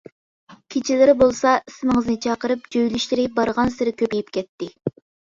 [0.75, 4.71] كېچىلىرى بولسا ئىسمىڭىزنى چاقىرىپ جۆيلۈشلىرى بارغانسېرى كۆپىيىپ كەتتى.